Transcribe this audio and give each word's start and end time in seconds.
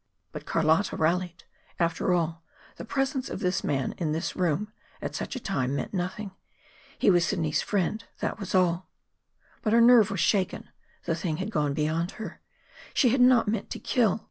But 0.31 0.47
Carlotta 0.47 0.97
rallied. 0.97 1.43
After 1.77 2.11
all, 2.11 2.43
the 2.77 2.85
presence 2.85 3.29
of 3.29 3.39
this 3.39 3.63
man 3.63 3.93
in 3.99 4.13
this 4.13 4.35
room 4.35 4.73
at 4.99 5.13
such 5.13 5.35
a 5.35 5.39
time 5.39 5.75
meant 5.75 5.93
nothing. 5.93 6.31
He 6.97 7.11
was 7.11 7.23
Sidney's 7.23 7.61
friend, 7.61 8.03
that 8.19 8.39
was 8.39 8.55
all. 8.55 8.89
But 9.61 9.73
her 9.73 9.81
nerve 9.81 10.09
was 10.09 10.19
shaken. 10.19 10.69
The 11.05 11.13
thing 11.13 11.37
had 11.37 11.51
gone 11.51 11.75
beyond 11.75 12.13
her. 12.17 12.41
She 12.95 13.09
had 13.09 13.21
not 13.21 13.47
meant 13.47 13.69
to 13.69 13.79
kill. 13.79 14.19